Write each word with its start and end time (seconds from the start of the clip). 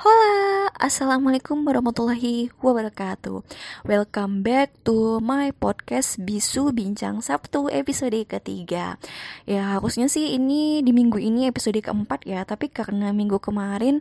Hola, 0.00 0.72
Assalamualaikum 0.80 1.60
warahmatullahi 1.60 2.48
wabarakatuh. 2.64 3.44
Welcome 3.84 4.40
back 4.40 4.72
to 4.88 5.20
my 5.20 5.52
podcast 5.52 6.16
Bisu 6.24 6.72
Bincang 6.72 7.20
Sabtu 7.20 7.68
episode 7.68 8.16
ketiga. 8.24 8.96
Ya 9.44 9.76
harusnya 9.76 10.08
sih 10.08 10.40
ini 10.40 10.80
di 10.80 10.96
minggu 10.96 11.20
ini 11.20 11.52
episode 11.52 11.76
keempat 11.84 12.24
ya 12.24 12.48
Tapi 12.48 12.72
karena 12.72 13.12
minggu 13.12 13.44
kemarin 13.44 14.00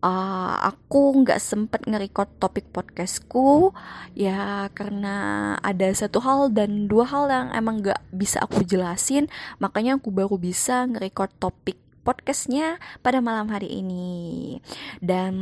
uh, 0.00 0.56
aku 0.64 1.20
nggak 1.20 1.44
sempet 1.44 1.84
nge-record 1.84 2.32
topik 2.40 2.64
podcastku 2.72 3.76
Ya 4.16 4.72
karena 4.72 5.60
ada 5.60 5.92
satu 5.92 6.24
hal 6.24 6.48
dan 6.56 6.88
dua 6.88 7.04
hal 7.04 7.28
yang 7.28 7.48
emang 7.52 7.84
nggak 7.84 8.00
bisa 8.16 8.40
aku 8.40 8.64
jelasin 8.64 9.28
Makanya 9.60 10.00
aku 10.00 10.08
baru 10.08 10.40
bisa 10.40 10.88
nge-record 10.88 11.36
topik 11.36 11.76
podcastnya 12.02 12.82
pada 13.00 13.22
malam 13.22 13.50
hari 13.52 13.80
ini. 13.80 14.58
Dan 14.98 15.34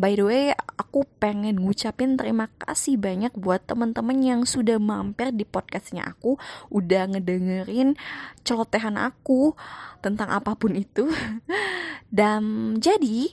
by 0.00 0.16
the 0.16 0.24
way, 0.24 0.44
aku 0.80 1.04
pengen 1.20 1.60
ngucapin 1.60 2.16
terima 2.16 2.48
kasih 2.62 2.96
banyak 2.96 3.36
buat 3.36 3.64
teman-teman 3.68 4.18
yang 4.24 4.40
sudah 4.48 4.80
mampir 4.80 5.32
di 5.32 5.44
podcastnya 5.44 6.08
aku, 6.08 6.40
udah 6.72 7.12
ngedengerin 7.12 7.98
celotehan 8.46 8.96
aku 8.96 9.52
tentang 10.00 10.32
apa 10.32 10.56
pun 10.56 10.72
itu. 10.78 11.10
Dan 12.08 12.76
jadi 12.80 13.32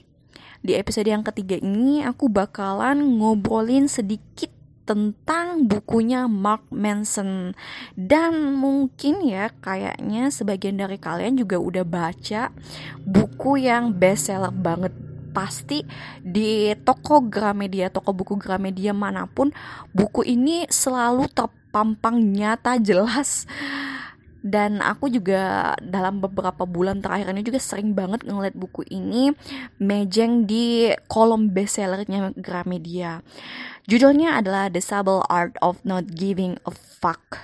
di 0.60 0.72
episode 0.76 1.08
yang 1.08 1.24
ketiga 1.24 1.56
ini 1.56 2.04
aku 2.04 2.28
bakalan 2.28 3.16
ngobrolin 3.16 3.88
sedikit 3.88 4.59
tentang 4.90 5.70
bukunya 5.70 6.26
Mark 6.26 6.66
Manson. 6.74 7.54
Dan 7.94 8.58
mungkin 8.58 9.22
ya 9.22 9.54
kayaknya 9.62 10.34
sebagian 10.34 10.82
dari 10.82 10.98
kalian 10.98 11.38
juga 11.38 11.62
udah 11.62 11.86
baca 11.86 12.50
buku 12.98 13.70
yang 13.70 13.94
bestseller 13.94 14.50
banget. 14.50 14.90
Pasti 15.30 15.86
di 16.18 16.74
toko 16.82 17.22
Gramedia, 17.22 17.86
toko 17.86 18.10
buku 18.10 18.34
Gramedia 18.34 18.90
mana 18.90 19.30
pun 19.30 19.54
buku 19.94 20.26
ini 20.26 20.66
selalu 20.66 21.30
terpampang 21.30 22.18
nyata 22.18 22.82
jelas 22.82 23.46
dan 24.40 24.80
aku 24.80 25.12
juga 25.12 25.74
dalam 25.84 26.24
beberapa 26.24 26.64
bulan 26.64 27.04
terakhir 27.04 27.28
ini 27.32 27.44
juga 27.44 27.60
sering 27.60 27.92
banget 27.92 28.24
ngeliat 28.24 28.56
buku 28.56 28.88
ini 28.88 29.36
mejeng 29.76 30.48
di 30.48 30.92
kolom 31.08 31.52
bestsellernya 31.52 32.32
Gramedia. 32.40 33.20
Judulnya 33.84 34.40
adalah 34.40 34.72
The 34.72 34.80
Subtle 34.80 35.24
Art 35.28 35.56
of 35.60 35.84
Not 35.84 36.16
Giving 36.16 36.56
a 36.64 36.72
Fuck. 36.72 37.36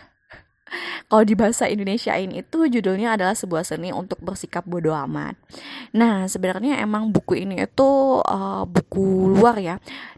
Kalau 1.11 1.25
di 1.25 1.34
bahasa 1.36 1.69
Indonesia 1.69 2.16
ini 2.16 2.41
itu 2.41 2.70
judulnya 2.70 3.19
adalah 3.19 3.36
sebuah 3.36 3.66
seni 3.66 3.92
untuk 3.92 4.20
bersikap 4.25 4.64
bodoh 4.64 4.97
amat. 5.06 5.36
Nah, 5.92 6.27
sebenarnya 6.31 6.81
emang 6.81 7.12
buku 7.12 7.44
ini 7.44 7.60
itu 7.66 8.20
uh, 8.25 8.64
buku 8.64 9.36
luar 9.36 9.60
ya. 9.60 9.77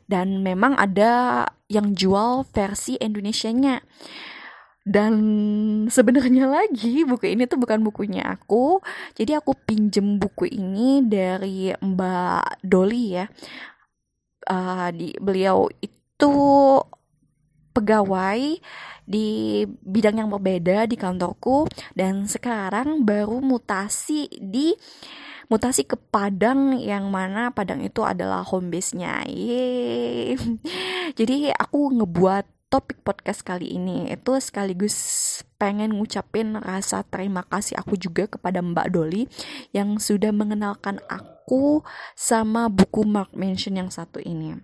Dan 0.08 0.40
memang 0.40 0.72
ada 0.76 1.44
yang 1.68 1.92
jual 1.92 2.48
versi 2.48 2.96
Indonesianya. 2.96 3.84
Dan 4.84 5.14
sebenarnya 5.92 6.48
lagi 6.48 7.04
buku 7.04 7.36
ini 7.36 7.44
tuh 7.44 7.60
bukan 7.60 7.84
bukunya 7.84 8.24
aku. 8.24 8.80
Jadi 9.12 9.36
aku 9.36 9.52
pinjem 9.52 10.16
buku 10.16 10.48
ini 10.48 11.04
dari 11.04 11.72
Mbak 11.76 12.64
Doli 12.64 13.04
ya. 13.18 13.26
Uh, 14.48 14.88
di 14.96 15.12
beliau 15.20 15.68
itu 15.84 16.32
pegawai 17.76 18.40
di 19.08 19.62
bidang 19.64 20.24
yang 20.24 20.28
berbeda 20.32 20.88
di 20.88 20.96
kantorku 20.96 21.68
dan 21.92 22.24
sekarang 22.28 23.04
baru 23.04 23.40
mutasi 23.40 24.28
di 24.40 24.72
mutasi 25.48 25.88
ke 25.88 25.96
Padang 25.96 26.76
yang 26.76 27.08
mana 27.08 27.48
Padang 27.52 27.80
itu 27.80 28.04
adalah 28.04 28.44
home 28.44 28.68
base-nya. 28.68 29.24
Jadi 31.18 31.52
aku 31.52 31.92
ngebuat 31.92 32.57
topik 32.68 33.00
podcast 33.00 33.40
kali 33.40 33.80
ini 33.80 34.12
itu 34.12 34.36
sekaligus 34.44 34.96
pengen 35.56 35.96
ngucapin 35.96 36.52
rasa 36.60 37.00
terima 37.08 37.40
kasih 37.48 37.80
aku 37.80 37.96
juga 37.96 38.28
kepada 38.28 38.60
Mbak 38.60 38.88
Doli 38.92 39.24
yang 39.72 39.96
sudah 39.96 40.30
mengenalkan 40.36 41.00
aku 41.08 41.80
sama 42.12 42.68
buku 42.68 43.08
Mark 43.08 43.32
Manson 43.32 43.80
yang 43.80 43.88
satu 43.88 44.20
ini. 44.20 44.60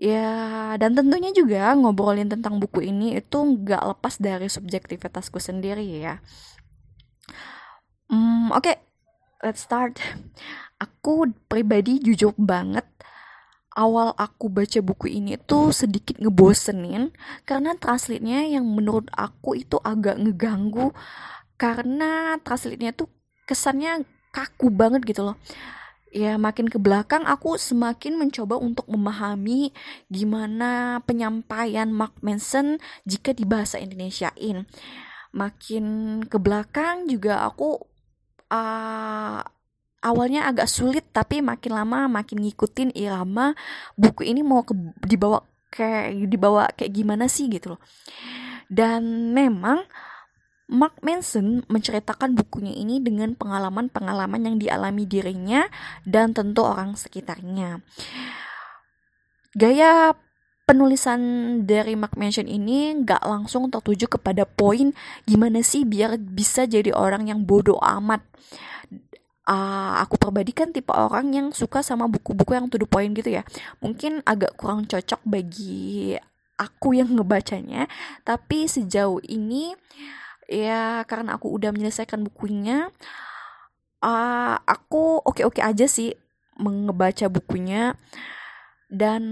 Ya, 0.00 0.74
dan 0.80 0.98
tentunya 0.98 1.30
juga 1.30 1.70
ngobrolin 1.78 2.26
tentang 2.26 2.58
buku 2.58 2.90
ini 2.90 3.20
itu 3.20 3.38
nggak 3.38 3.92
lepas 3.94 4.18
dari 4.18 4.48
subjektivitasku 4.50 5.38
sendiri 5.38 5.84
ya. 5.84 6.18
Hmm, 8.10 8.50
Oke, 8.50 8.72
okay, 8.72 8.76
let's 9.44 9.62
start. 9.62 10.00
Aku 10.82 11.30
pribadi 11.46 12.02
jujur 12.02 12.34
banget 12.34 12.82
awal 13.76 14.12
aku 14.16 14.52
baca 14.52 14.78
buku 14.84 15.12
ini 15.12 15.40
tuh 15.40 15.72
sedikit 15.72 16.20
ngebosenin 16.20 17.12
karena 17.48 17.72
translate-nya 17.76 18.48
yang 18.48 18.64
menurut 18.68 19.08
aku 19.12 19.56
itu 19.56 19.80
agak 19.80 20.20
ngeganggu 20.20 20.92
karena 21.56 22.36
translate-nya 22.40 22.92
tuh 22.92 23.08
kesannya 23.48 24.04
kaku 24.32 24.72
banget 24.72 25.04
gitu 25.04 25.24
loh 25.28 25.36
ya 26.12 26.36
makin 26.36 26.68
ke 26.68 26.76
belakang 26.76 27.24
aku 27.24 27.56
semakin 27.56 28.20
mencoba 28.20 28.60
untuk 28.60 28.84
memahami 28.86 29.72
gimana 30.12 31.00
penyampaian 31.08 31.88
Mark 31.88 32.20
Manson 32.20 32.76
jika 33.08 33.32
di 33.32 33.48
bahasa 33.48 33.80
Indonesiain. 33.80 34.68
Makin 35.32 35.84
ke 36.28 36.36
belakang 36.36 37.08
juga 37.08 37.48
aku 37.48 37.80
uh, 38.52 39.40
awalnya 40.02 40.50
agak 40.50 40.66
sulit 40.66 41.06
tapi 41.14 41.40
makin 41.40 41.72
lama 41.78 42.10
makin 42.10 42.42
ngikutin 42.42 42.92
irama 42.98 43.54
buku 43.94 44.26
ini 44.26 44.42
mau 44.42 44.66
ke, 44.66 44.74
dibawa 45.06 45.46
kayak 45.72 46.28
dibawa 46.28 46.68
kayak 46.74 46.92
gimana 46.92 47.30
sih 47.30 47.48
gitu 47.48 47.74
loh. 47.74 47.80
Dan 48.68 49.32
memang 49.32 49.86
Mark 50.72 51.04
Manson 51.04 51.60
menceritakan 51.68 52.32
bukunya 52.32 52.72
ini 52.72 52.96
dengan 52.96 53.36
pengalaman-pengalaman 53.36 54.40
yang 54.40 54.56
dialami 54.56 55.04
dirinya 55.04 55.68
dan 56.08 56.32
tentu 56.32 56.64
orang 56.64 56.96
sekitarnya. 56.96 57.84
Gaya 59.52 60.16
penulisan 60.64 61.20
dari 61.68 61.92
Mark 61.92 62.16
Manson 62.16 62.48
ini 62.48 62.96
nggak 63.04 63.20
langsung 63.28 63.68
tertuju 63.68 64.08
kepada 64.16 64.48
poin 64.48 64.96
gimana 65.28 65.60
sih 65.60 65.84
biar 65.84 66.16
bisa 66.16 66.64
jadi 66.64 66.96
orang 66.96 67.28
yang 67.28 67.44
bodoh 67.44 67.76
amat. 67.82 68.24
Uh, 69.42 69.98
aku 69.98 70.22
pribadi 70.22 70.54
kan 70.54 70.70
tipe 70.70 70.94
orang 70.94 71.34
yang 71.34 71.48
suka 71.50 71.82
sama 71.82 72.06
buku-buku 72.06 72.54
yang 72.54 72.70
to 72.70 72.78
the 72.78 72.86
point 72.86 73.10
gitu 73.10 73.34
ya. 73.34 73.42
Mungkin 73.82 74.22
agak 74.22 74.54
kurang 74.54 74.86
cocok 74.86 75.18
bagi 75.26 76.14
aku 76.54 76.94
yang 76.94 77.10
ngebacanya, 77.10 77.90
tapi 78.22 78.70
sejauh 78.70 79.18
ini 79.26 79.74
ya 80.46 81.02
karena 81.10 81.34
aku 81.34 81.50
udah 81.50 81.74
menyelesaikan 81.74 82.22
bukunya 82.22 82.92
uh, 84.02 84.56
aku 84.66 85.22
oke-oke 85.22 85.62
aja 85.62 85.86
sih 85.86 86.12
mengebaca 86.58 87.30
bukunya 87.32 87.96
dan 88.92 89.22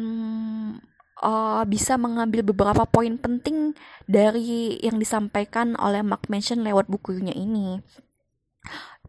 uh, 1.21 1.63
bisa 1.69 2.01
mengambil 2.01 2.41
beberapa 2.41 2.89
poin 2.89 3.21
penting 3.21 3.77
dari 4.09 4.81
yang 4.81 4.97
disampaikan 4.97 5.77
oleh 5.77 6.01
Mark 6.01 6.31
Manson 6.33 6.65
lewat 6.65 6.89
bukunya 6.89 7.37
ini. 7.37 7.85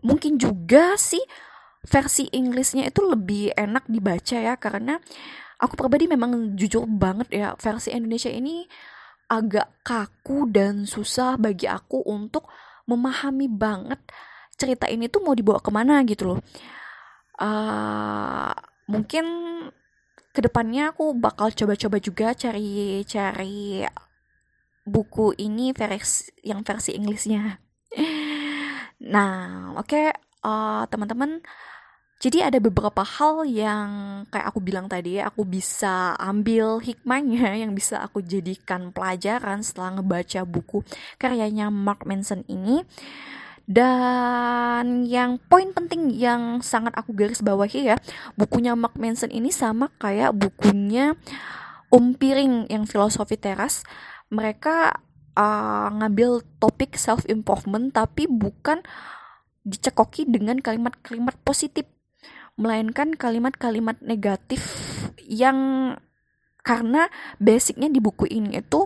Mungkin 0.02 0.38
juga 0.42 0.98
sih 0.98 1.22
versi 1.86 2.30
Inggrisnya 2.30 2.90
itu 2.90 3.02
lebih 3.02 3.58
enak 3.58 3.90
dibaca 3.90 4.38
ya 4.38 4.54
karena 4.58 5.02
aku 5.58 5.74
pribadi 5.78 6.06
memang 6.10 6.54
jujur 6.58 6.86
banget 6.86 7.28
ya 7.34 7.48
versi 7.58 7.94
Indonesia 7.94 8.30
ini 8.30 8.66
agak 9.32 9.82
kaku 9.86 10.50
dan 10.52 10.84
susah 10.84 11.40
bagi 11.40 11.66
aku 11.66 12.04
untuk 12.04 12.50
memahami 12.86 13.48
banget 13.48 14.02
cerita 14.60 14.86
ini 14.92 15.08
tuh 15.08 15.24
mau 15.24 15.34
dibawa 15.34 15.64
ke 15.64 15.72
mana 15.74 16.04
gitu 16.06 16.36
loh. 16.36 16.40
Uh, 17.42 18.54
mungkin 18.86 19.26
ke 20.32 20.40
depannya 20.44 20.94
aku 20.94 21.18
bakal 21.18 21.50
coba-coba 21.50 21.98
juga 21.98 22.28
cari-cari 22.38 23.88
buku 24.86 25.34
ini 25.40 25.74
versi 25.74 26.30
yang 26.46 26.62
versi 26.62 26.94
Inggrisnya. 26.94 27.71
Nah, 29.12 29.76
oke 29.76 29.92
okay, 29.92 30.08
uh, 30.48 30.88
teman-teman 30.88 31.44
jadi 32.22 32.54
ada 32.54 32.62
beberapa 32.62 33.02
hal 33.02 33.50
yang 33.50 33.90
kayak 34.30 34.54
aku 34.54 34.62
bilang 34.62 34.86
tadi, 34.86 35.18
aku 35.18 35.42
bisa 35.42 36.14
ambil 36.22 36.78
hikmahnya 36.78 37.58
yang 37.66 37.74
bisa 37.74 37.98
aku 37.98 38.22
jadikan 38.22 38.94
pelajaran 38.94 39.66
setelah 39.66 39.98
ngebaca 39.98 40.46
buku 40.46 40.86
karyanya 41.18 41.74
Mark 41.74 42.06
Manson 42.06 42.46
ini. 42.46 42.86
Dan 43.66 45.10
yang 45.10 45.42
poin 45.50 45.74
penting 45.74 46.14
yang 46.14 46.62
sangat 46.62 46.94
aku 46.94 47.10
garis 47.18 47.42
bawahi 47.42 47.90
ya, 47.90 47.98
bukunya 48.38 48.78
Mark 48.78 49.02
Manson 49.02 49.34
ini 49.34 49.50
sama 49.50 49.90
kayak 49.98 50.38
bukunya 50.38 51.18
Om 51.90 52.22
Piring 52.22 52.70
yang 52.70 52.86
filosofi 52.86 53.34
teras. 53.34 53.82
Mereka 54.30 54.94
uh, 55.36 55.88
ngambil 55.92 56.44
topik 56.58 56.96
self 57.00 57.24
improvement 57.28 57.92
tapi 57.92 58.26
bukan 58.28 58.84
dicekoki 59.62 60.26
dengan 60.26 60.58
kalimat-kalimat 60.60 61.38
positif. 61.46 61.86
Melainkan 62.60 63.16
kalimat-kalimat 63.16 63.98
negatif 64.04 64.62
yang 65.24 65.94
karena 66.62 67.10
basicnya 67.42 67.90
di 67.90 67.98
buku 67.98 68.30
ini 68.30 68.62
itu 68.62 68.86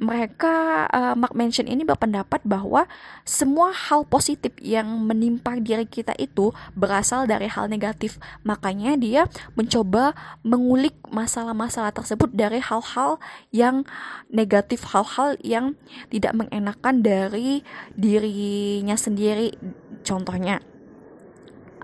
mereka 0.00 0.88
uh, 0.88 1.12
Mark 1.12 1.36
Manson 1.36 1.68
ini 1.68 1.84
berpendapat 1.84 2.40
bahwa 2.48 2.88
semua 3.28 3.68
hal 3.68 4.08
positif 4.08 4.56
yang 4.56 4.88
menimpa 5.04 5.60
diri 5.60 5.84
kita 5.84 6.16
itu 6.16 6.56
berasal 6.72 7.28
dari 7.28 7.52
hal 7.52 7.68
negatif. 7.68 8.16
Makanya 8.40 8.96
dia 8.96 9.28
mencoba 9.52 10.16
mengulik 10.40 10.96
masalah-masalah 11.12 11.92
tersebut 11.92 12.32
dari 12.32 12.64
hal-hal 12.64 13.20
yang 13.52 13.84
negatif, 14.32 14.88
hal-hal 14.88 15.36
yang 15.44 15.76
tidak 16.08 16.32
mengenakan 16.32 17.04
dari 17.04 17.60
dirinya 17.92 18.96
sendiri. 18.96 19.52
Contohnya 20.02 20.64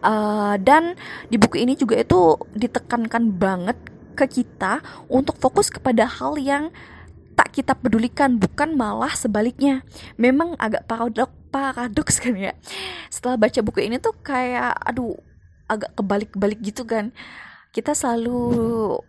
Uh, 0.07 0.61
dan 0.61 0.93
di 1.33 1.41
buku 1.41 1.57
ini 1.57 1.73
juga 1.73 1.97
itu 1.97 2.37
ditekankan 2.53 3.33
banget 3.33 3.81
ke 4.13 4.29
kita 4.29 4.85
untuk 5.09 5.41
fokus 5.41 5.73
kepada 5.73 6.05
hal 6.05 6.37
yang 6.37 6.69
kita 7.57 7.73
pedulikan 7.73 8.37
bukan 8.37 8.77
malah 8.77 9.17
sebaliknya. 9.17 9.81
Memang 10.21 10.53
agak 10.61 10.85
paradok 10.85 11.33
paradoks 11.49 12.21
kan 12.21 12.37
ya. 12.37 12.53
Setelah 13.09 13.41
baca 13.41 13.65
buku 13.65 13.89
ini 13.89 13.97
tuh 13.97 14.13
kayak 14.21 14.77
aduh 14.85 15.17
agak 15.65 15.97
kebalik-kebalik 15.97 16.61
gitu 16.61 16.85
kan. 16.85 17.17
Kita 17.73 17.97
selalu 17.97 19.01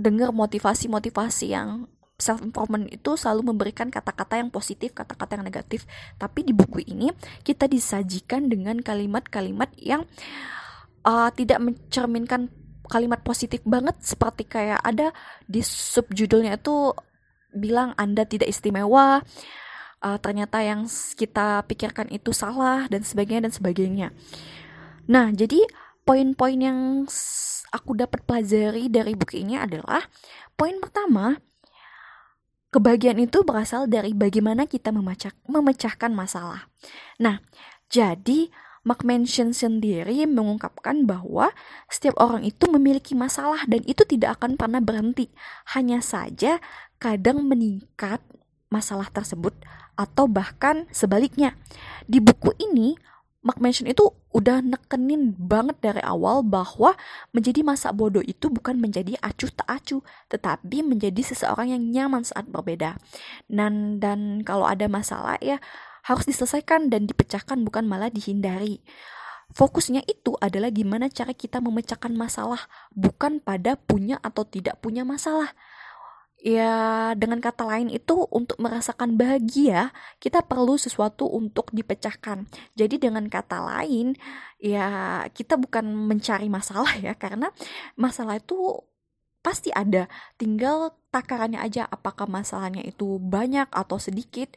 dengar 0.00 0.32
motivasi-motivasi 0.32 1.52
yang 1.52 1.84
self 2.16 2.40
improvement 2.40 2.88
itu 2.88 3.12
selalu 3.18 3.52
memberikan 3.52 3.92
kata-kata 3.92 4.40
yang 4.40 4.48
positif, 4.48 4.96
kata-kata 4.96 5.36
yang 5.36 5.44
negatif. 5.44 5.84
Tapi 6.16 6.48
di 6.48 6.56
buku 6.56 6.80
ini 6.88 7.12
kita 7.44 7.68
disajikan 7.68 8.48
dengan 8.48 8.80
kalimat-kalimat 8.80 9.68
yang 9.76 10.08
uh, 11.04 11.28
tidak 11.36 11.60
mencerminkan 11.60 12.48
kalimat 12.88 13.20
positif 13.20 13.60
banget. 13.68 14.00
Seperti 14.00 14.48
kayak 14.48 14.80
ada 14.80 15.12
di 15.44 15.60
subjudulnya 15.60 16.56
itu 16.56 16.96
bilang 17.52 17.94
Anda 18.00 18.24
tidak 18.26 18.50
istimewa, 18.50 19.22
uh, 20.02 20.18
ternyata 20.18 20.60
yang 20.60 20.84
kita 21.14 21.64
pikirkan 21.70 22.10
itu 22.10 22.34
salah 22.34 22.90
dan 22.90 23.06
sebagainya 23.06 23.48
dan 23.48 23.54
sebagainya. 23.54 24.08
Nah, 25.08 25.30
jadi 25.30 25.62
poin-poin 26.02 26.58
yang 26.58 26.78
aku 27.72 27.96
dapat 27.96 28.26
pelajari 28.26 28.90
dari 28.90 29.14
buku 29.14 29.40
ini 29.40 29.56
adalah 29.56 30.02
poin 30.58 30.76
pertama, 30.82 31.38
kebahagiaan 32.74 33.22
itu 33.22 33.44
berasal 33.46 33.86
dari 33.86 34.12
bagaimana 34.12 34.66
kita 34.66 34.90
memecah, 34.90 35.32
memecahkan 35.46 36.12
masalah. 36.12 36.68
Nah, 37.22 37.40
jadi 37.92 38.52
Mark 38.82 39.06
Manson 39.06 39.54
sendiri 39.54 40.26
mengungkapkan 40.26 41.06
bahwa 41.06 41.54
setiap 41.86 42.18
orang 42.18 42.42
itu 42.42 42.66
memiliki 42.66 43.14
masalah 43.14 43.62
dan 43.70 43.78
itu 43.86 44.02
tidak 44.02 44.42
akan 44.42 44.58
pernah 44.58 44.82
berhenti. 44.82 45.30
Hanya 45.70 46.02
saja 46.02 46.58
kadang 47.02 47.42
meningkat 47.42 48.22
masalah 48.70 49.10
tersebut 49.10 49.50
atau 49.98 50.30
bahkan 50.30 50.86
sebaliknya. 50.94 51.58
Di 52.06 52.22
buku 52.22 52.54
ini 52.62 52.94
Mark 53.42 53.58
Manson 53.58 53.90
itu 53.90 54.06
udah 54.30 54.62
nekenin 54.62 55.34
banget 55.34 55.82
dari 55.82 55.98
awal 56.06 56.46
bahwa 56.46 56.94
menjadi 57.34 57.66
masa 57.66 57.90
bodoh 57.90 58.22
itu 58.22 58.46
bukan 58.46 58.78
menjadi 58.78 59.18
acuh 59.18 59.50
tak 59.50 59.66
acuh, 59.66 60.00
tetapi 60.30 60.86
menjadi 60.86 61.18
seseorang 61.26 61.74
yang 61.74 61.82
nyaman 61.90 62.22
saat 62.22 62.46
berbeda. 62.46 63.02
Dan 63.50 63.98
dan 63.98 64.46
kalau 64.46 64.62
ada 64.62 64.86
masalah 64.86 65.42
ya 65.42 65.58
harus 66.06 66.22
diselesaikan 66.22 66.86
dan 66.86 67.10
dipecahkan 67.10 67.58
bukan 67.66 67.82
malah 67.90 68.14
dihindari. 68.14 68.78
Fokusnya 69.52 70.06
itu 70.08 70.32
adalah 70.40 70.72
gimana 70.72 71.12
cara 71.12 71.36
kita 71.36 71.60
memecahkan 71.60 72.14
masalah, 72.16 72.70
bukan 72.94 73.36
pada 73.42 73.76
punya 73.76 74.16
atau 74.24 74.48
tidak 74.48 74.80
punya 74.80 75.04
masalah. 75.04 75.52
Ya, 76.42 77.14
dengan 77.14 77.38
kata 77.38 77.62
lain 77.62 77.86
itu 77.86 78.26
untuk 78.26 78.58
merasakan 78.58 79.14
bahagia, 79.14 79.94
kita 80.18 80.42
perlu 80.42 80.74
sesuatu 80.74 81.30
untuk 81.30 81.70
dipecahkan. 81.70 82.50
Jadi 82.74 82.98
dengan 82.98 83.30
kata 83.30 83.62
lain, 83.62 84.18
ya 84.58 85.22
kita 85.30 85.54
bukan 85.54 85.86
mencari 85.94 86.50
masalah 86.50 86.98
ya, 86.98 87.14
karena 87.14 87.54
masalah 87.94 88.42
itu 88.42 88.58
pasti 89.38 89.70
ada. 89.70 90.10
Tinggal 90.34 90.98
takarannya 91.14 91.62
aja 91.62 91.86
apakah 91.86 92.26
masalahnya 92.26 92.82
itu 92.82 93.22
banyak 93.22 93.70
atau 93.70 94.02
sedikit 94.02 94.50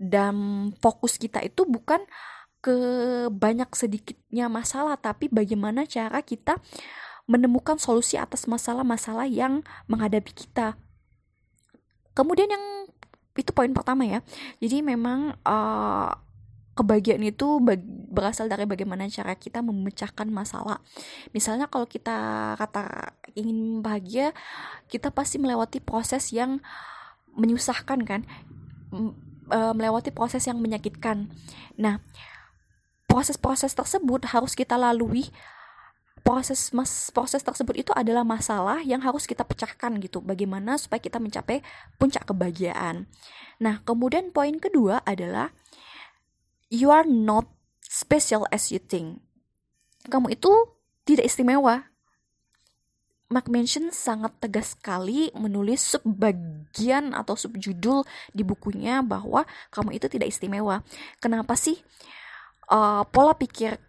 dan 0.00 0.34
fokus 0.80 1.20
kita 1.20 1.44
itu 1.44 1.68
bukan 1.68 2.00
ke 2.62 2.76
banyak 3.28 3.68
sedikitnya 3.74 4.46
masalah 4.46 4.94
tapi 4.94 5.26
bagaimana 5.28 5.82
cara 5.84 6.22
kita 6.22 6.62
menemukan 7.26 7.76
solusi 7.76 8.14
atas 8.14 8.46
masalah-masalah 8.46 9.26
yang 9.26 9.66
menghadapi 9.90 10.30
kita 10.30 10.78
kemudian 12.12 12.48
yang 12.48 12.64
itu 13.32 13.50
poin 13.56 13.72
pertama 13.72 14.04
ya 14.04 14.20
jadi 14.60 14.84
memang 14.84 15.36
uh, 15.44 16.12
kebahagiaan 16.72 17.24
itu 17.24 17.60
berasal 18.08 18.48
dari 18.48 18.64
bagaimana 18.64 19.04
cara 19.12 19.36
kita 19.36 19.60
memecahkan 19.60 20.24
masalah. 20.32 20.80
Misalnya 21.36 21.68
kalau 21.68 21.84
kita 21.84 22.16
kata 22.56 23.12
ingin 23.36 23.84
bahagia, 23.84 24.32
kita 24.88 25.12
pasti 25.12 25.36
melewati 25.36 25.84
proses 25.84 26.32
yang 26.32 26.64
menyusahkan 27.36 28.00
kan 28.08 28.24
uh, 29.52 29.72
melewati 29.76 30.12
proses 30.12 30.48
yang 30.48 30.60
menyakitkan. 30.60 31.28
Nah, 31.76 32.00
proses-proses 33.08 33.76
tersebut 33.76 34.24
harus 34.32 34.56
kita 34.56 34.80
lalui. 34.80 35.28
Proses 36.22 36.70
mas 36.70 37.10
proses 37.10 37.42
tersebut 37.42 37.74
itu 37.82 37.90
adalah 37.94 38.22
masalah 38.22 38.78
yang 38.86 39.02
harus 39.02 39.26
kita 39.26 39.42
pecahkan 39.42 39.98
gitu. 39.98 40.22
Bagaimana 40.22 40.78
supaya 40.78 41.02
kita 41.02 41.18
mencapai 41.18 41.66
puncak 41.98 42.26
kebahagiaan. 42.30 43.10
Nah, 43.58 43.82
kemudian 43.82 44.30
poin 44.30 44.58
kedua 44.62 45.02
adalah 45.02 45.50
you 46.70 46.94
are 46.94 47.06
not 47.06 47.50
special 47.82 48.46
as 48.54 48.70
you 48.70 48.78
think. 48.78 49.18
Kamu 50.06 50.30
itu 50.30 50.50
tidak 51.02 51.26
istimewa 51.26 51.92
Mark 53.32 53.48
Manson 53.48 53.88
sangat 53.88 54.36
tegas 54.44 54.76
sekali 54.76 55.32
menulis 55.32 55.96
subbagian 55.96 57.16
atau 57.16 57.32
subjudul 57.32 58.04
di 58.36 58.44
bukunya 58.44 59.00
bahwa 59.00 59.48
kamu 59.72 59.96
itu 59.96 60.06
tidak 60.12 60.28
istimewa. 60.28 60.84
Kenapa 61.16 61.56
sih 61.56 61.80
uh, 62.68 63.08
pola 63.08 63.32
pikir 63.32 63.80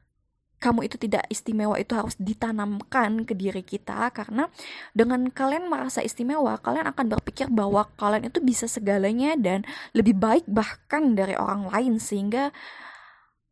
kamu 0.63 0.87
itu 0.87 0.95
tidak 0.95 1.27
istimewa 1.27 1.75
itu 1.75 1.91
harus 1.91 2.15
ditanamkan 2.15 3.27
ke 3.27 3.35
diri 3.35 3.59
kita 3.59 4.07
karena 4.15 4.47
dengan 4.95 5.27
kalian 5.27 5.67
merasa 5.67 5.99
istimewa 5.99 6.55
kalian 6.63 6.87
akan 6.87 7.11
berpikir 7.11 7.51
bahwa 7.51 7.91
kalian 7.99 8.31
itu 8.31 8.39
bisa 8.39 8.71
segalanya 8.71 9.35
dan 9.35 9.67
lebih 9.91 10.15
baik 10.15 10.47
bahkan 10.47 11.19
dari 11.19 11.35
orang 11.35 11.67
lain 11.67 11.99
sehingga 11.99 12.55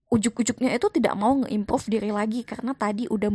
ujuk-ujuknya 0.08 0.72
itu 0.72 0.88
tidak 0.88 1.20
mau 1.20 1.36
nge-improve 1.44 1.92
diri 1.92 2.16
lagi 2.16 2.48
karena 2.48 2.72
tadi 2.72 3.12
udah 3.12 3.32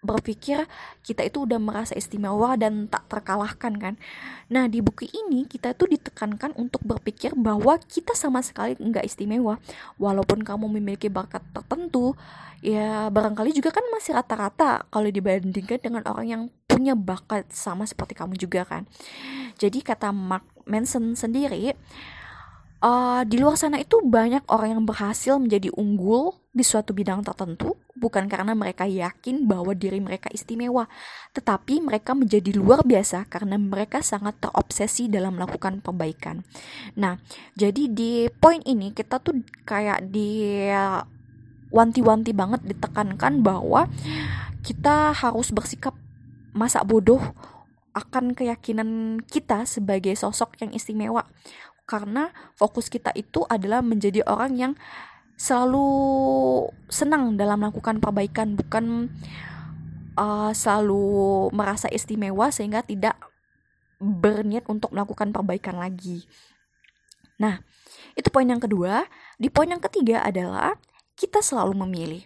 berpikir 0.00 0.64
kita 1.04 1.28
itu 1.28 1.44
udah 1.44 1.60
merasa 1.60 1.92
istimewa 1.92 2.56
dan 2.56 2.88
tak 2.88 3.04
terkalahkan 3.12 3.72
kan. 3.76 3.94
Nah 4.48 4.64
di 4.66 4.80
buku 4.80 5.04
ini 5.12 5.44
kita 5.44 5.76
tuh 5.76 5.92
ditekankan 5.92 6.56
untuk 6.56 6.80
berpikir 6.88 7.36
bahwa 7.36 7.76
kita 7.76 8.16
sama 8.16 8.40
sekali 8.40 8.76
nggak 8.80 9.04
istimewa. 9.04 9.60
Walaupun 10.00 10.40
kamu 10.40 10.72
memiliki 10.80 11.12
bakat 11.12 11.44
tertentu, 11.52 12.16
ya 12.64 13.12
barangkali 13.12 13.52
juga 13.52 13.76
kan 13.76 13.84
masih 13.92 14.16
rata-rata 14.16 14.88
kalau 14.88 15.08
dibandingkan 15.12 15.80
dengan 15.80 16.02
orang 16.08 16.26
yang 16.28 16.42
punya 16.64 16.96
bakat 16.96 17.48
sama 17.52 17.84
seperti 17.84 18.16
kamu 18.16 18.40
juga 18.40 18.64
kan. 18.64 18.88
Jadi 19.60 19.84
kata 19.84 20.16
Mark 20.16 20.48
Manson 20.64 21.12
sendiri, 21.12 21.76
uh, 22.80 23.22
di 23.28 23.36
luar 23.36 23.60
sana 23.60 23.76
itu 23.76 24.00
banyak 24.00 24.48
orang 24.48 24.80
yang 24.80 24.84
berhasil 24.88 25.36
menjadi 25.36 25.68
unggul 25.76 26.40
di 26.50 26.64
suatu 26.64 26.96
bidang 26.96 27.20
tertentu 27.20 27.76
bukan 28.00 28.26
karena 28.32 28.56
mereka 28.56 28.88
yakin 28.88 29.44
bahwa 29.44 29.76
diri 29.76 30.00
mereka 30.00 30.32
istimewa, 30.32 30.88
tetapi 31.36 31.84
mereka 31.84 32.16
menjadi 32.16 32.56
luar 32.56 32.80
biasa 32.82 33.28
karena 33.28 33.60
mereka 33.60 34.00
sangat 34.00 34.40
terobsesi 34.40 35.12
dalam 35.12 35.36
melakukan 35.36 35.84
perbaikan. 35.84 36.40
Nah, 36.96 37.20
jadi 37.54 37.92
di 37.92 38.26
poin 38.32 38.64
ini 38.64 38.96
kita 38.96 39.20
tuh 39.20 39.44
kayak 39.68 40.08
di 40.08 40.64
wanti-wanti 41.70 42.32
banget 42.32 42.64
ditekankan 42.64 43.44
bahwa 43.44 43.86
kita 44.64 45.12
harus 45.12 45.52
bersikap 45.52 45.94
masa 46.56 46.82
bodoh 46.82 47.22
akan 47.94 48.34
keyakinan 48.34 49.20
kita 49.26 49.66
sebagai 49.66 50.14
sosok 50.18 50.58
yang 50.62 50.70
istimewa 50.74 51.26
karena 51.90 52.30
fokus 52.54 52.86
kita 52.86 53.10
itu 53.18 53.42
adalah 53.50 53.82
menjadi 53.82 54.22
orang 54.30 54.54
yang 54.54 54.72
selalu 55.40 55.88
senang 56.92 57.40
dalam 57.40 57.64
melakukan 57.64 57.96
perbaikan 57.96 58.60
bukan 58.60 59.08
uh, 60.20 60.52
selalu 60.52 61.48
merasa 61.56 61.88
istimewa 61.88 62.52
sehingga 62.52 62.84
tidak 62.84 63.16
berniat 63.96 64.68
untuk 64.68 64.92
melakukan 64.92 65.32
perbaikan 65.32 65.80
lagi. 65.80 66.28
Nah, 67.40 67.64
itu 68.12 68.28
poin 68.28 68.44
yang 68.44 68.60
kedua. 68.60 69.08
Di 69.40 69.48
poin 69.48 69.72
yang 69.72 69.80
ketiga 69.80 70.20
adalah 70.20 70.76
kita 71.16 71.40
selalu 71.40 71.88
memilih. 71.88 72.24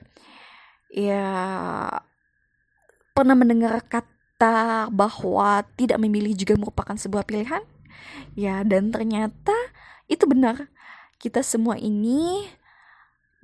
Ya, 0.90 1.22
pernah 3.14 3.38
mendengar 3.38 3.78
kata 3.86 4.90
bahwa 4.90 5.62
tidak 5.78 6.02
memilih 6.02 6.34
juga 6.34 6.58
merupakan 6.58 6.98
sebuah 6.98 7.22
pilihan? 7.22 7.62
Ya, 8.34 8.66
dan 8.66 8.90
ternyata 8.90 9.54
itu 10.10 10.26
benar. 10.26 10.66
Kita 11.22 11.46
semua 11.46 11.78
ini 11.78 12.50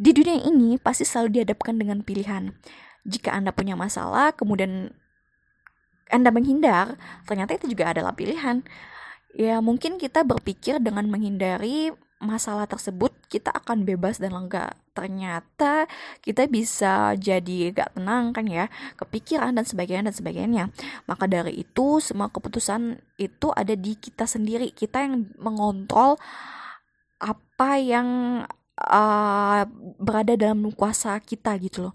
di 0.01 0.17
dunia 0.17 0.41
ini 0.49 0.81
pasti 0.81 1.05
selalu 1.05 1.37
dihadapkan 1.37 1.77
dengan 1.77 2.01
pilihan. 2.01 2.57
Jika 3.05 3.37
Anda 3.37 3.53
punya 3.53 3.77
masalah, 3.77 4.33
kemudian 4.33 4.97
Anda 6.09 6.33
menghindar, 6.33 6.97
ternyata 7.29 7.61
itu 7.61 7.69
juga 7.69 7.93
adalah 7.93 8.17
pilihan. 8.17 8.65
Ya, 9.37 9.61
mungkin 9.61 10.01
kita 10.01 10.25
berpikir 10.25 10.81
dengan 10.81 11.05
menghindari 11.13 11.93
masalah 12.21 12.69
tersebut 12.69 13.17
kita 13.33 13.53
akan 13.53 13.85
bebas 13.85 14.21
dan 14.21 14.37
lega. 14.37 14.73
Ternyata 14.97 15.89
kita 16.25 16.49
bisa 16.49 17.13
jadi 17.17 17.73
gak 17.73 18.01
tenang 18.01 18.33
kan 18.33 18.49
ya, 18.49 18.73
kepikiran 18.97 19.53
dan 19.53 19.65
sebagainya 19.69 20.09
dan 20.11 20.17
sebagainya. 20.17 20.65
Maka 21.05 21.29
dari 21.29 21.61
itu 21.61 22.01
semua 22.01 22.33
keputusan 22.33 23.05
itu 23.21 23.53
ada 23.53 23.77
di 23.77 24.01
kita 24.01 24.25
sendiri. 24.25 24.73
Kita 24.73 25.05
yang 25.05 25.29
mengontrol 25.37 26.17
apa 27.21 27.77
yang 27.77 28.09
uh, 28.87 29.63
berada 30.01 30.35
dalam 30.37 30.73
kuasa 30.73 31.19
kita 31.21 31.57
gitu 31.61 31.91
loh. 31.91 31.95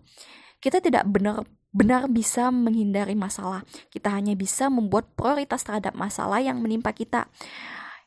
Kita 0.62 0.82
tidak 0.82 1.06
benar 1.10 1.46
benar 1.76 2.08
bisa 2.08 2.54
menghindari 2.54 3.14
masalah. 3.18 3.68
Kita 3.92 4.14
hanya 4.14 4.38
bisa 4.38 4.72
membuat 4.72 5.12
prioritas 5.18 5.66
terhadap 5.68 5.94
masalah 5.98 6.40
yang 6.40 6.62
menimpa 6.64 6.96
kita 6.96 7.28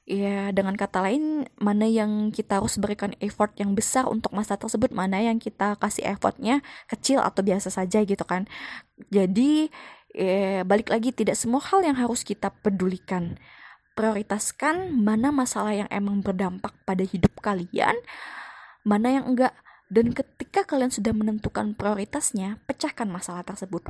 ya 0.08 0.48
dengan 0.56 0.72
kata 0.72 1.04
lain 1.04 1.44
mana 1.60 1.84
yang 1.84 2.32
kita 2.32 2.64
harus 2.64 2.80
berikan 2.80 3.12
effort 3.20 3.52
yang 3.60 3.76
besar 3.76 4.08
untuk 4.08 4.32
masa 4.32 4.56
tersebut 4.56 4.88
mana 4.88 5.20
yang 5.20 5.36
kita 5.36 5.76
kasih 5.76 6.08
effortnya 6.08 6.64
kecil 6.88 7.20
atau 7.20 7.44
biasa 7.44 7.68
saja 7.68 8.00
gitu 8.08 8.24
kan 8.24 8.48
jadi 9.12 9.68
ya, 10.16 10.64
balik 10.64 10.88
lagi 10.88 11.12
tidak 11.12 11.36
semua 11.36 11.60
hal 11.60 11.84
yang 11.84 12.00
harus 12.00 12.24
kita 12.24 12.48
pedulikan 12.64 13.36
prioritaskan 13.92 14.96
mana 14.96 15.28
masalah 15.28 15.76
yang 15.76 15.90
emang 15.92 16.24
berdampak 16.24 16.72
pada 16.88 17.04
hidup 17.04 17.36
kalian 17.44 17.94
mana 18.88 19.12
yang 19.12 19.28
enggak? 19.28 19.52
Dan 19.92 20.16
ketika 20.16 20.64
kalian 20.64 20.88
sudah 20.88 21.12
menentukan 21.12 21.76
prioritasnya 21.76 22.56
pecahkan 22.64 23.08
masalah 23.12 23.44
tersebut. 23.44 23.84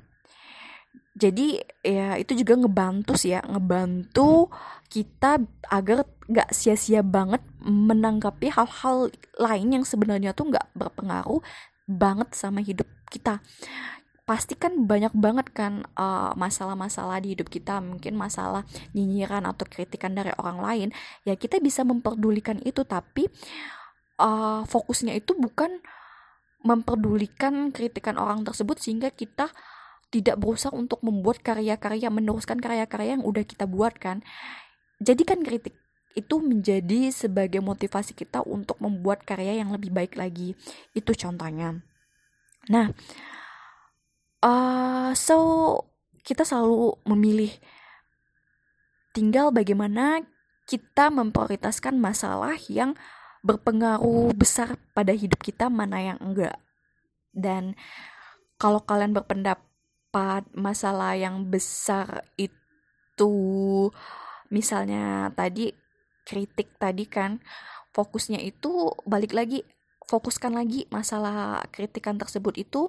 Jadi 1.18 1.58
ya 1.82 2.14
itu 2.14 2.34
juga 2.38 2.54
ngebantu 2.54 3.18
sih 3.18 3.34
ya 3.34 3.42
ngebantu 3.42 4.46
kita 4.86 5.42
agar 5.66 6.06
gak 6.30 6.54
sia-sia 6.54 7.02
banget 7.02 7.42
menanggapi 7.58 8.54
hal-hal 8.54 9.10
lain 9.34 9.68
yang 9.74 9.84
sebenarnya 9.86 10.30
tuh 10.30 10.54
gak 10.54 10.70
berpengaruh 10.78 11.42
banget 11.90 12.30
sama 12.38 12.62
hidup 12.62 12.86
kita. 13.10 13.42
Pasti 14.22 14.54
kan 14.54 14.86
banyak 14.86 15.10
banget 15.18 15.50
kan 15.50 15.82
masalah 16.38 16.38
masalah-masalah 16.78 17.18
di 17.18 17.34
hidup 17.34 17.50
kita 17.50 17.82
mungkin 17.82 18.14
masalah 18.14 18.62
nyinyiran 18.94 19.42
atau 19.50 19.66
kritikan 19.66 20.14
dari 20.14 20.30
orang 20.38 20.62
lain. 20.62 20.88
Ya 21.26 21.34
kita 21.34 21.58
bisa 21.58 21.82
memperdulikan 21.82 22.62
itu 22.62 22.86
tapi 22.86 23.26
uh, 24.18 24.62
fokusnya 24.66 25.16
itu 25.16 25.34
bukan 25.38 25.80
memperdulikan 26.66 27.70
kritikan 27.70 28.18
orang 28.18 28.42
tersebut 28.42 28.82
sehingga 28.82 29.14
kita 29.14 29.48
tidak 30.10 30.40
berusaha 30.40 30.74
untuk 30.74 31.00
membuat 31.04 31.44
karya-karya 31.44 32.08
meneruskan 32.10 32.58
karya-karya 32.58 33.20
yang 33.20 33.24
udah 33.24 33.44
kita 33.44 33.68
buat 33.68 33.94
kan. 33.96 34.24
Jadikan 34.98 35.46
kritik 35.46 35.78
itu 36.18 36.42
menjadi 36.42 37.14
sebagai 37.14 37.62
motivasi 37.62 38.16
kita 38.16 38.42
untuk 38.42 38.82
membuat 38.82 39.22
karya 39.22 39.62
yang 39.62 39.70
lebih 39.70 39.94
baik 39.94 40.18
lagi. 40.18 40.58
Itu 40.96 41.14
contohnya. 41.14 41.78
Nah 42.72 42.90
uh, 44.42 45.14
so 45.14 45.36
kita 46.26 46.42
selalu 46.42 46.98
memilih 47.06 47.52
tinggal 49.14 49.54
bagaimana 49.54 50.24
kita 50.68 51.08
memprioritaskan 51.08 51.96
masalah 51.96 52.56
yang 52.68 52.92
berpengaruh 53.44 54.34
besar 54.34 54.76
pada 54.92 55.14
hidup 55.14 55.38
kita 55.40 55.70
mana 55.70 56.14
yang 56.14 56.18
enggak 56.18 56.58
dan 57.34 57.78
kalau 58.58 58.82
kalian 58.82 59.14
berpendapat 59.14 60.42
masalah 60.56 61.14
yang 61.14 61.46
besar 61.46 62.26
itu 62.34 63.32
misalnya 64.50 65.30
tadi 65.36 65.70
kritik 66.26 66.74
tadi 66.80 67.06
kan 67.06 67.38
fokusnya 67.94 68.42
itu 68.42 68.90
balik 69.06 69.32
lagi 69.32 69.62
fokuskan 70.08 70.56
lagi 70.56 70.88
masalah 70.88 71.62
kritikan 71.70 72.16
tersebut 72.16 72.56
itu 72.58 72.88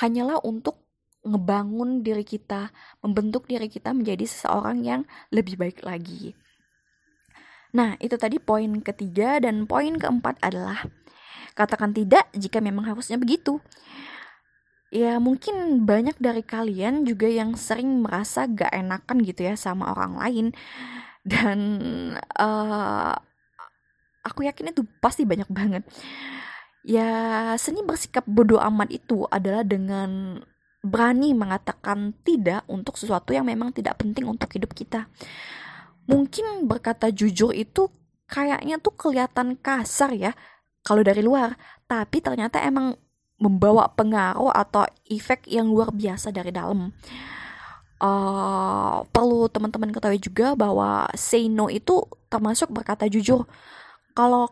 hanyalah 0.00 0.40
untuk 0.40 0.82
ngebangun 1.22 2.02
diri 2.02 2.26
kita, 2.26 2.74
membentuk 3.02 3.46
diri 3.46 3.70
kita 3.70 3.94
menjadi 3.94 4.26
seseorang 4.26 4.82
yang 4.82 5.02
lebih 5.30 5.54
baik 5.54 5.86
lagi. 5.86 6.34
Nah, 7.72 7.96
itu 8.04 8.14
tadi 8.20 8.36
poin 8.36 8.68
ketiga 8.84 9.40
dan 9.40 9.64
poin 9.64 9.96
keempat 9.96 10.36
adalah 10.44 10.84
katakan 11.56 11.92
tidak 11.96 12.28
jika 12.36 12.60
memang 12.60 12.84
harusnya 12.84 13.16
begitu. 13.16 13.60
Ya 14.92 15.16
mungkin 15.16 15.88
banyak 15.88 16.20
dari 16.20 16.44
kalian 16.44 17.08
juga 17.08 17.24
yang 17.24 17.56
sering 17.56 18.04
merasa 18.04 18.44
gak 18.44 18.68
enakan 18.76 19.24
gitu 19.24 19.48
ya 19.48 19.56
sama 19.56 19.88
orang 19.88 20.20
lain. 20.20 20.46
Dan 21.24 21.58
uh, 22.36 23.16
aku 24.20 24.44
yakin 24.44 24.76
itu 24.76 24.84
pasti 25.00 25.24
banyak 25.24 25.48
banget. 25.58 25.82
Ya 26.84 27.54
seni 27.56 27.80
bersikap 27.80 28.28
bodoh 28.28 28.60
amat 28.60 28.92
itu 28.92 29.24
adalah 29.32 29.64
dengan 29.64 30.42
berani 30.82 31.32
mengatakan 31.32 32.12
tidak 32.26 32.66
untuk 32.66 32.98
sesuatu 32.98 33.30
yang 33.32 33.46
memang 33.46 33.70
tidak 33.70 34.02
penting 34.02 34.26
untuk 34.26 34.50
hidup 34.50 34.74
kita 34.74 35.06
mungkin 36.06 36.66
berkata 36.66 37.08
jujur 37.10 37.54
itu 37.54 37.88
kayaknya 38.26 38.80
tuh 38.80 38.94
kelihatan 38.96 39.54
kasar 39.60 40.14
ya 40.14 40.32
kalau 40.82 41.04
dari 41.04 41.22
luar 41.22 41.54
tapi 41.86 42.24
ternyata 42.24 42.58
emang 42.64 42.96
membawa 43.42 43.90
pengaruh 43.90 44.54
atau 44.54 44.86
efek 45.10 45.50
yang 45.50 45.66
luar 45.66 45.90
biasa 45.90 46.30
dari 46.30 46.54
dalam. 46.54 46.94
Uh, 48.02 49.02
perlu 49.14 49.46
teman-teman 49.46 49.94
ketahui 49.94 50.18
juga 50.18 50.58
bahwa 50.58 51.06
say 51.14 51.46
no 51.46 51.66
itu 51.66 52.06
termasuk 52.30 52.70
berkata 52.70 53.10
jujur. 53.10 53.46
Kalau 54.14 54.50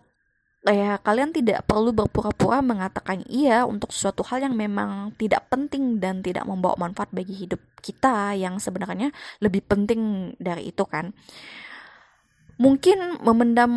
ya 0.61 1.01
kalian 1.01 1.33
tidak 1.33 1.65
perlu 1.65 1.89
berpura-pura 1.97 2.61
mengatakan 2.61 3.25
iya 3.33 3.65
untuk 3.65 3.97
sesuatu 3.97 4.21
hal 4.29 4.45
yang 4.45 4.53
memang 4.53 5.17
tidak 5.17 5.49
penting 5.49 5.97
dan 5.97 6.21
tidak 6.21 6.45
membawa 6.45 6.77
manfaat 6.77 7.09
bagi 7.17 7.33
hidup 7.33 7.61
kita 7.81 8.37
yang 8.37 8.61
sebenarnya 8.61 9.09
lebih 9.41 9.65
penting 9.65 10.35
dari 10.37 10.69
itu 10.69 10.85
kan. 10.85 11.17
Mungkin 12.61 13.25
memendam 13.25 13.73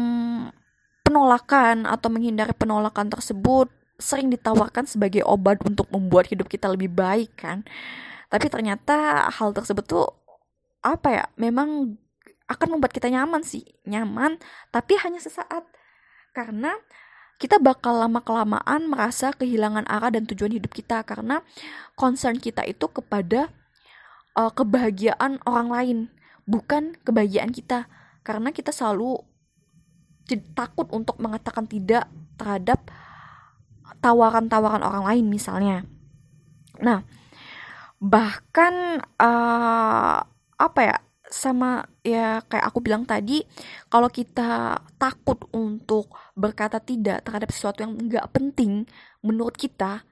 penolakan 1.08 1.88
atau 1.88 2.12
menghindari 2.12 2.52
penolakan 2.52 3.08
tersebut 3.12 3.72
sering 4.00 4.28
ditawarkan 4.28 4.90
sebagai 4.90 5.22
obat 5.24 5.62
untuk 5.64 5.88
membuat 5.94 6.28
hidup 6.28 6.50
kita 6.50 6.68
lebih 6.72 6.90
baik 6.90 7.32
kan 7.38 7.62
tapi 8.34 8.50
ternyata 8.50 9.30
hal 9.30 9.54
tersebut 9.54 9.86
tuh 9.86 10.10
apa 10.82 11.08
ya 11.14 11.24
memang 11.38 11.94
akan 12.50 12.68
membuat 12.76 12.92
kita 12.92 13.08
nyaman 13.14 13.46
sih 13.46 13.62
nyaman 13.86 14.42
tapi 14.74 14.98
hanya 14.98 15.22
sesaat 15.22 15.64
karena 16.34 16.74
kita 17.38 17.58
bakal 17.62 17.98
lama 17.98 18.22
kelamaan 18.22 18.90
merasa 18.90 19.34
kehilangan 19.34 19.86
arah 19.90 20.14
dan 20.14 20.26
tujuan 20.26 20.54
hidup 20.54 20.74
kita 20.74 21.02
karena 21.06 21.42
concern 21.98 22.38
kita 22.38 22.66
itu 22.66 22.90
kepada 22.90 23.50
uh, 24.38 24.50
kebahagiaan 24.54 25.42
orang 25.46 25.70
lain 25.70 25.98
bukan 26.50 26.98
kebahagiaan 27.06 27.52
kita 27.54 27.88
karena 28.24 28.50
kita 28.52 28.72
selalu 28.72 29.22
takut 30.56 30.88
untuk 30.96 31.20
mengatakan 31.20 31.68
tidak 31.68 32.08
terhadap 32.40 32.80
tawaran-tawaran 34.00 34.84
orang 34.84 35.04
lain 35.04 35.26
misalnya. 35.28 35.84
Nah, 36.80 37.04
bahkan 38.00 39.04
uh, 39.20 40.18
apa 40.58 40.80
ya 40.80 40.98
sama 41.34 41.90
ya 42.06 42.46
kayak 42.46 42.70
aku 42.70 42.80
bilang 42.86 43.10
tadi 43.10 43.42
kalau 43.90 44.06
kita 44.06 44.78
takut 45.02 45.50
untuk 45.50 46.14
berkata 46.38 46.78
tidak 46.78 47.26
terhadap 47.26 47.50
sesuatu 47.50 47.82
yang 47.82 47.98
nggak 47.98 48.30
penting 48.30 48.86
menurut 49.26 49.58
kita 49.58 50.06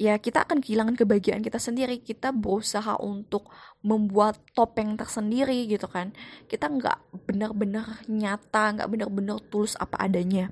ya 0.00 0.16
kita 0.16 0.48
akan 0.48 0.64
kehilangan 0.64 0.96
kebahagiaan 0.96 1.44
kita 1.44 1.60
sendiri. 1.60 2.00
Kita 2.00 2.32
berusaha 2.32 2.96
untuk 3.04 3.52
membuat 3.84 4.40
topeng 4.56 4.96
tersendiri 4.96 5.68
gitu 5.68 5.84
kan. 5.92 6.16
Kita 6.48 6.72
nggak 6.72 7.28
benar-benar 7.28 8.08
nyata 8.08 8.80
nggak 8.80 8.88
benar-benar 8.88 9.36
tulus 9.52 9.76
apa 9.76 10.00
adanya. 10.00 10.48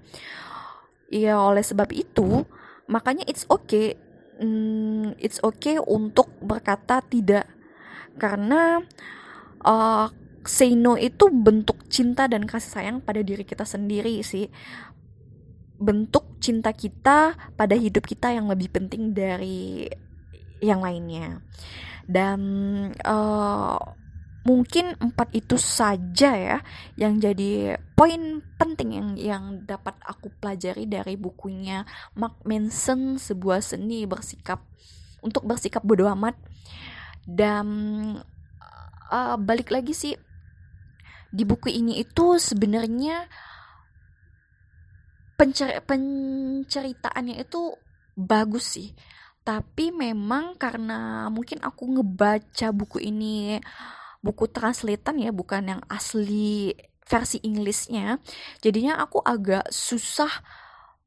Ya 1.08 1.40
oleh 1.40 1.64
sebab 1.64 1.88
itu 1.96 2.44
makanya 2.92 3.24
it's 3.24 3.48
okay 3.48 3.96
mm, 4.36 5.16
it's 5.16 5.40
okay 5.40 5.80
untuk 5.80 6.28
berkata 6.44 7.00
tidak. 7.00 7.48
Karena 8.20 8.84
uh, 9.64 10.06
say 10.46 10.72
no 10.72 10.96
itu 10.96 11.28
bentuk 11.28 11.86
cinta 11.92 12.24
dan 12.24 12.48
kasih 12.48 12.72
sayang 12.72 12.96
pada 13.04 13.20
diri 13.20 13.44
kita 13.44 13.68
sendiri 13.68 14.20
sih. 14.24 14.48
Bentuk 15.78 16.38
cinta 16.42 16.74
kita 16.74 17.38
pada 17.54 17.74
hidup 17.78 18.02
kita 18.02 18.34
yang 18.34 18.50
lebih 18.50 18.70
penting 18.72 19.14
dari 19.14 19.86
yang 20.58 20.82
lainnya. 20.82 21.42
Dan 22.08 22.40
uh, 23.04 23.78
mungkin 24.48 24.96
empat 24.96 25.28
itu 25.36 25.60
saja 25.60 26.32
ya 26.32 26.58
yang 26.96 27.20
jadi 27.20 27.76
poin 27.92 28.40
penting 28.56 28.96
yang 28.96 29.08
yang 29.20 29.44
dapat 29.68 29.92
aku 30.00 30.32
pelajari 30.40 30.88
dari 30.88 31.20
bukunya 31.20 31.84
Mark 32.16 32.40
Manson 32.48 33.20
sebuah 33.20 33.60
seni 33.60 34.08
bersikap 34.08 34.64
untuk 35.20 35.44
bersikap 35.44 35.84
bodoh 35.84 36.08
amat. 36.08 36.34
Dan 37.28 37.68
uh, 39.10 39.36
balik 39.40 39.72
lagi 39.72 39.92
sih. 39.92 40.14
Di 41.28 41.44
buku 41.44 41.68
ini 41.68 42.00
itu 42.00 42.40
sebenarnya 42.40 43.28
pencer 45.36 45.84
penceritaannya 45.84 47.36
itu 47.40 47.76
bagus 48.16 48.78
sih. 48.78 48.88
Tapi 49.44 49.92
memang 49.92 50.60
karena 50.60 51.28
mungkin 51.32 51.64
aku 51.64 51.88
ngebaca 52.00 52.68
buku 52.72 53.00
ini 53.00 53.56
buku 54.20 54.50
translatean 54.50 55.16
ya 55.22 55.30
bukan 55.30 55.78
yang 55.78 55.82
asli 55.86 56.74
versi 57.08 57.40
Inggrisnya 57.40 58.20
jadinya 58.60 59.00
aku 59.00 59.22
agak 59.24 59.72
susah 59.72 60.28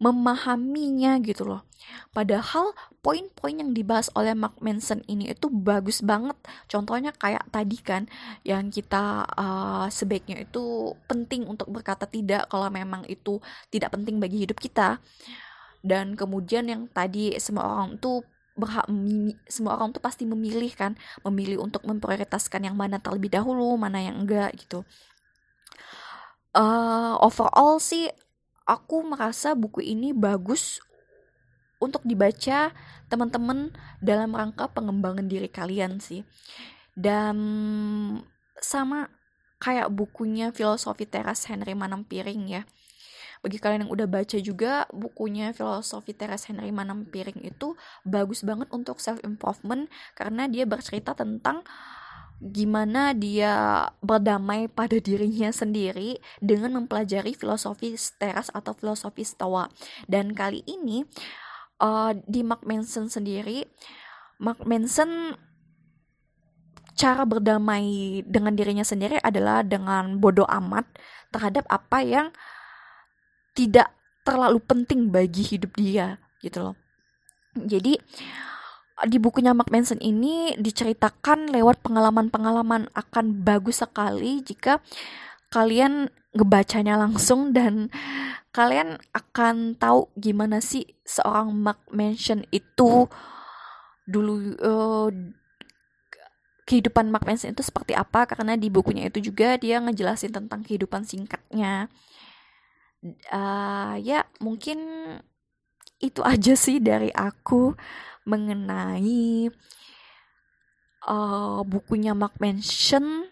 memahaminya 0.02 1.22
gitu 1.22 1.46
loh. 1.46 1.62
Padahal 2.10 2.74
poin-poin 3.06 3.54
yang 3.54 3.72
dibahas 3.78 4.10
oleh 4.18 4.34
Mark 4.34 4.58
Manson 4.58 5.06
ini 5.06 5.30
itu 5.30 5.48
bagus 5.54 6.02
banget. 6.02 6.34
Contohnya 6.66 7.14
kayak 7.14 7.46
tadi 7.54 7.78
kan 7.78 8.10
yang 8.42 8.74
kita 8.74 9.30
uh, 9.38 9.86
sebaiknya 9.94 10.42
itu 10.42 10.98
penting 11.06 11.46
untuk 11.46 11.70
berkata 11.70 12.10
tidak 12.10 12.50
kalau 12.50 12.66
memang 12.74 13.06
itu 13.06 13.38
tidak 13.70 13.94
penting 13.94 14.18
bagi 14.18 14.50
hidup 14.50 14.58
kita. 14.58 14.98
Dan 15.86 16.18
kemudian 16.18 16.66
yang 16.66 16.90
tadi 16.90 17.38
semua 17.38 17.70
orang 17.70 18.02
tuh 18.02 18.26
berhak 18.58 18.86
semua 19.48 19.80
orang 19.80 19.96
tuh 19.96 20.04
pasti 20.04 20.28
memilih 20.28 20.70
kan 20.76 20.94
memilih 21.24 21.64
untuk 21.64 21.88
memprioritaskan 21.88 22.68
yang 22.68 22.76
mana 22.76 23.00
terlebih 23.00 23.32
dahulu 23.32 23.80
mana 23.80 24.04
yang 24.04 24.22
enggak 24.22 24.52
gitu 24.60 24.84
uh, 26.54 27.16
overall 27.24 27.80
sih 27.80 28.12
aku 28.66 29.04
merasa 29.06 29.54
buku 29.58 29.82
ini 29.84 30.14
bagus 30.16 30.80
untuk 31.82 32.06
dibaca 32.06 32.70
teman-teman 33.10 33.74
dalam 34.00 34.32
rangka 34.38 34.70
pengembangan 34.70 35.26
diri 35.26 35.50
kalian 35.50 35.98
sih. 35.98 36.22
Dan 36.94 37.36
sama 38.62 39.10
kayak 39.58 39.90
bukunya 39.90 40.54
filosofi 40.54 41.10
teras 41.10 41.50
Henry 41.50 41.74
Manampiring 41.74 42.42
ya. 42.50 42.64
Bagi 43.42 43.58
kalian 43.58 43.90
yang 43.90 43.94
udah 43.94 44.06
baca 44.06 44.38
juga 44.38 44.86
bukunya 44.94 45.50
filosofi 45.50 46.14
teras 46.14 46.46
Henry 46.46 46.70
Manampiring 46.70 47.42
itu 47.42 47.74
bagus 48.06 48.46
banget 48.46 48.70
untuk 48.70 49.02
self 49.02 49.18
improvement 49.26 49.90
karena 50.14 50.46
dia 50.46 50.70
bercerita 50.70 51.18
tentang 51.18 51.66
gimana 52.42 53.14
dia 53.14 53.86
berdamai 54.02 54.66
pada 54.66 54.98
dirinya 54.98 55.54
sendiri 55.54 56.18
dengan 56.42 56.82
mempelajari 56.82 57.38
filosofi 57.38 57.94
teras 58.18 58.50
atau 58.50 58.74
filosofi 58.74 59.22
stoa. 59.22 59.70
Dan 60.10 60.34
kali 60.34 60.66
ini 60.66 61.06
uh, 61.78 62.18
di 62.26 62.42
Mark 62.42 62.66
Manson 62.66 63.14
sendiri 63.14 63.70
Mark 64.42 64.66
Manson 64.66 65.38
cara 66.98 67.24
berdamai 67.30 68.20
dengan 68.26 68.58
dirinya 68.58 68.82
sendiri 68.82 69.22
adalah 69.22 69.62
dengan 69.62 70.18
bodoh 70.18 70.50
amat 70.50 70.90
terhadap 71.30 71.70
apa 71.70 72.02
yang 72.02 72.28
tidak 73.54 73.94
terlalu 74.26 74.58
penting 74.66 75.14
bagi 75.14 75.46
hidup 75.46 75.78
dia 75.78 76.18
gitu 76.42 76.62
loh. 76.62 76.76
Jadi 77.54 78.02
di 79.08 79.18
bukunya 79.18 79.56
Mark 79.56 79.74
Manson 79.74 79.98
ini 80.02 80.54
diceritakan 80.58 81.50
lewat 81.50 81.82
pengalaman-pengalaman 81.82 82.90
akan 82.94 83.42
bagus 83.42 83.82
sekali 83.82 84.46
jika 84.46 84.84
kalian 85.50 86.10
ngebacanya 86.32 86.96
langsung 86.96 87.52
dan 87.52 87.92
kalian 88.56 89.00
akan 89.12 89.76
tahu 89.76 90.12
gimana 90.20 90.60
sih 90.60 90.84
seorang 91.04 91.52
Mark 91.56 91.82
Manson 91.92 92.44
itu 92.52 93.08
dulu 94.08 94.56
uh, 94.60 95.10
kehidupan 96.68 97.12
Mark 97.12 97.28
Manson 97.28 97.52
itu 97.52 97.64
seperti 97.64 97.96
apa. 97.96 98.28
Karena 98.28 98.56
di 98.56 98.72
bukunya 98.72 99.08
itu 99.08 99.20
juga 99.20 99.60
dia 99.60 99.80
ngejelasin 99.84 100.32
tentang 100.32 100.64
kehidupan 100.64 101.04
singkatnya. 101.04 101.92
Uh, 103.34 103.98
ya 103.98 104.30
mungkin 104.38 104.78
itu 106.02 106.22
aja 106.22 106.54
sih 106.54 106.78
dari 106.78 107.10
aku 107.10 107.74
mengenai 108.26 109.50
uh, 111.06 111.62
bukunya 111.66 112.14
Mark 112.14 112.38
Manson 112.38 113.30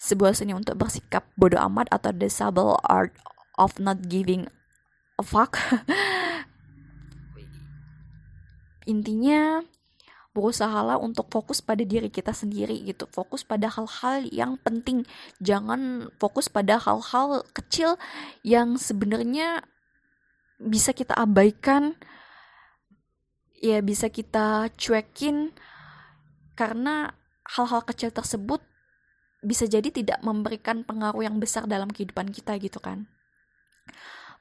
sebuah 0.00 0.32
seni 0.32 0.56
untuk 0.56 0.80
bersikap 0.80 1.28
bodoh 1.36 1.60
amat 1.68 1.92
atau 1.92 2.12
the 2.12 2.28
subtle 2.32 2.80
art 2.88 3.12
of 3.60 3.76
not 3.76 4.08
giving 4.08 4.48
a 5.20 5.24
fuck. 5.24 5.60
Intinya 8.88 9.60
berusahalah 10.30 10.96
untuk 10.96 11.28
fokus 11.28 11.60
pada 11.60 11.84
diri 11.84 12.08
kita 12.08 12.32
sendiri 12.32 12.80
gitu. 12.86 13.04
Fokus 13.12 13.44
pada 13.44 13.68
hal-hal 13.68 14.24
yang 14.32 14.56
penting. 14.62 15.04
Jangan 15.42 16.08
fokus 16.16 16.48
pada 16.48 16.80
hal-hal 16.80 17.44
kecil 17.52 18.00
yang 18.40 18.80
sebenarnya 18.80 19.68
bisa 20.56 20.96
kita 20.96 21.12
abaikan 21.16 21.96
ya 23.60 23.84
bisa 23.84 24.08
kita 24.08 24.72
cuekin 24.74 25.52
karena 26.56 27.12
hal-hal 27.44 27.84
kecil 27.84 28.08
tersebut 28.10 28.64
bisa 29.40 29.64
jadi 29.64 29.88
tidak 29.88 30.20
memberikan 30.20 30.84
pengaruh 30.84 31.24
yang 31.24 31.40
besar 31.40 31.64
dalam 31.64 31.88
kehidupan 31.88 32.28
kita 32.28 32.56
gitu 32.60 32.76
kan. 32.80 33.08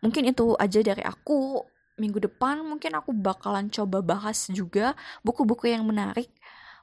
Mungkin 0.03 0.31
itu 0.31 0.55
aja 0.59 0.79
dari 0.83 1.03
aku. 1.03 1.63
Minggu 1.99 2.23
depan 2.23 2.63
mungkin 2.63 2.95
aku 2.95 3.11
bakalan 3.11 3.67
coba 3.67 3.99
bahas 3.99 4.47
juga 4.47 4.95
buku-buku 5.19 5.67
yang 5.67 5.83
menarik. 5.83 6.31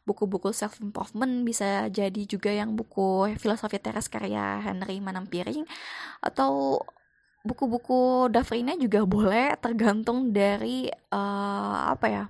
Buku-buku 0.05 0.53
self 0.53 0.77
improvement 0.85 1.41
bisa 1.41 1.89
jadi 1.89 2.23
juga 2.29 2.53
yang 2.53 2.77
buku 2.77 3.33
filosofi 3.41 3.81
teras 3.81 4.13
karya 4.13 4.61
Henry 4.61 5.01
Manampiring 5.01 5.65
atau 6.21 6.81
buku-buku 7.47 8.27
Dafrina 8.29 8.75
juga 8.75 9.07
boleh 9.07 9.55
tergantung 9.63 10.35
dari 10.35 10.91
uh, 11.15 11.95
apa 11.95 12.07
ya 12.11 12.25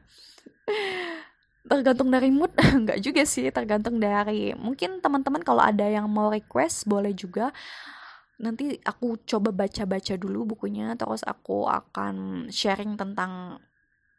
tergantung 1.70 2.08
dari 2.12 2.30
mood. 2.30 2.54
Nggak 2.84 2.98
juga 3.02 3.22
sih 3.26 3.50
tergantung 3.50 3.98
dari 3.98 4.54
mungkin 4.54 5.02
teman-teman 5.02 5.42
kalau 5.42 5.62
ada 5.62 5.84
yang 5.86 6.06
mau 6.06 6.30
request 6.30 6.86
boleh 6.86 7.12
juga. 7.12 7.50
Nanti 8.36 8.76
aku 8.84 9.16
coba 9.24 9.48
baca-baca 9.50 10.14
dulu 10.20 10.56
bukunya 10.56 10.92
terus 10.94 11.24
aku 11.24 11.64
akan 11.64 12.46
sharing 12.52 12.94
tentang 13.00 13.56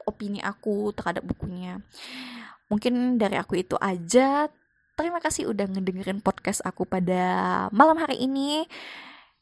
opini 0.03 0.41
aku 0.41 0.91
terhadap 0.97 1.23
bukunya. 1.23 1.79
Mungkin 2.67 3.15
dari 3.21 3.39
aku 3.39 3.61
itu 3.61 3.75
aja. 3.79 4.51
Terima 4.97 5.21
kasih 5.21 5.53
udah 5.53 5.69
ngedengerin 5.69 6.25
podcast 6.25 6.65
aku 6.65 6.81
pada 6.89 7.21
malam 7.69 8.01
hari 8.01 8.25
ini 8.25 8.65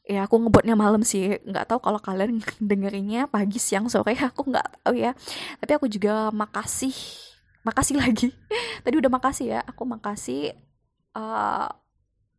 ya 0.06 0.24
aku 0.24 0.38
ngebuatnya 0.38 0.78
malam 0.78 1.02
sih. 1.02 1.42
Nggak 1.42 1.66
tahu 1.66 1.82
kalau 1.82 1.98
kalian 1.98 2.38
dengerinnya 2.70 3.26
pagi 3.26 3.58
siang 3.58 3.90
sore. 3.90 4.14
Aku 4.30 4.46
nggak 4.46 4.86
tahu 4.86 4.94
ya. 4.96 5.12
Tapi 5.58 5.72
aku 5.74 5.86
juga 5.90 6.30
makasih. 6.30 6.94
Makasih 7.66 7.98
lagi. 7.98 8.30
Tadi 8.86 8.94
udah 8.94 9.10
makasih 9.10 9.46
ya. 9.58 9.60
Aku 9.66 9.82
makasih 9.82 10.54
uh, 11.18 11.68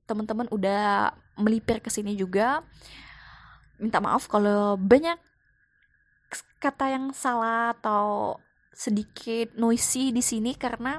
teman-teman 0.08 0.48
udah 0.50 1.12
melipir 1.36 1.84
ke 1.84 1.92
sini 1.92 2.16
juga. 2.16 2.64
Minta 3.78 4.00
maaf 4.02 4.26
kalau 4.32 4.80
banyak 4.80 5.20
kata 6.58 6.90
yang 6.90 7.14
salah 7.14 7.78
atau 7.78 8.40
sedikit 8.74 9.54
noisy 9.54 10.10
di 10.10 10.26
sini 10.26 10.58
karena 10.58 10.98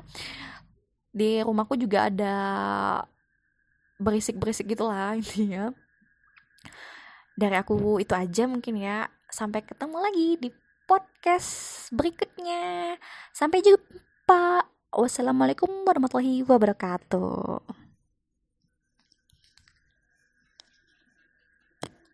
di 1.10 1.42
rumahku 1.42 1.74
juga 1.74 2.06
ada 2.06 2.36
berisik-berisik 3.98 4.70
gitulah 4.70 5.18
intinya 5.18 5.74
dari 7.38 7.54
aku 7.54 8.02
itu 8.02 8.18
aja 8.18 8.50
mungkin 8.50 8.82
ya. 8.82 9.06
Sampai 9.30 9.62
ketemu 9.62 9.96
lagi 10.02 10.28
di 10.42 10.50
podcast 10.90 11.86
berikutnya. 11.94 12.98
Sampai 13.30 13.62
jumpa. 13.62 14.66
Wassalamualaikum 14.88 15.86
warahmatullahi 15.86 16.42
wabarakatuh 16.42 17.77